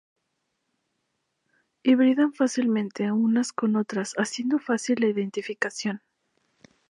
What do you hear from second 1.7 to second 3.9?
Hibridan fácilmente unas con